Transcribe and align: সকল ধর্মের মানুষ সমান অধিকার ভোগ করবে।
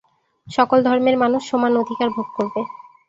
সকল 0.47 0.79
ধর্মের 0.83 1.15
মানুষ 1.17 1.41
সমান 1.49 1.73
অধিকার 1.83 2.09
ভোগ 2.15 2.27
করবে। 2.37 2.61